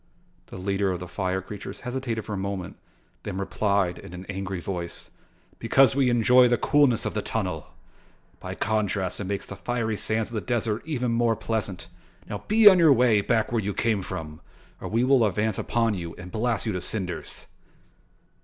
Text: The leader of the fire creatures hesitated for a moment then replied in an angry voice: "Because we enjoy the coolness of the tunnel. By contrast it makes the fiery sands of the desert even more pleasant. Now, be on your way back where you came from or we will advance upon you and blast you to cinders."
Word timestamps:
The 0.47 0.57
leader 0.57 0.91
of 0.91 0.99
the 0.99 1.07
fire 1.07 1.43
creatures 1.43 1.81
hesitated 1.81 2.25
for 2.25 2.33
a 2.33 2.35
moment 2.35 2.75
then 3.21 3.37
replied 3.37 3.99
in 3.99 4.15
an 4.15 4.25
angry 4.29 4.59
voice: 4.59 5.11
"Because 5.59 5.93
we 5.93 6.09
enjoy 6.09 6.47
the 6.47 6.57
coolness 6.57 7.05
of 7.05 7.13
the 7.13 7.21
tunnel. 7.21 7.67
By 8.39 8.55
contrast 8.55 9.19
it 9.19 9.25
makes 9.25 9.45
the 9.45 9.55
fiery 9.55 9.95
sands 9.95 10.31
of 10.31 10.33
the 10.33 10.41
desert 10.41 10.81
even 10.87 11.11
more 11.11 11.35
pleasant. 11.35 11.85
Now, 12.27 12.39
be 12.47 12.67
on 12.67 12.79
your 12.79 12.91
way 12.91 13.21
back 13.21 13.51
where 13.51 13.61
you 13.61 13.75
came 13.75 14.01
from 14.01 14.41
or 14.79 14.87
we 14.87 15.03
will 15.03 15.23
advance 15.23 15.59
upon 15.59 15.93
you 15.93 16.15
and 16.15 16.31
blast 16.31 16.65
you 16.65 16.71
to 16.71 16.81
cinders." 16.81 17.45